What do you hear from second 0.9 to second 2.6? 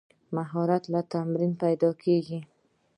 له تمرین پیدا کېږي.